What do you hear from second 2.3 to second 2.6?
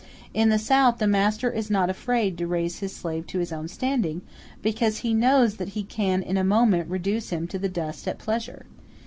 to